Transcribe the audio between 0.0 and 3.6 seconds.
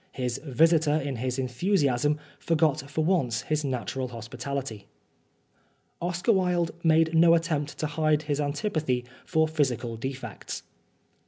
His visitor, in his enthusiasm, forgot for once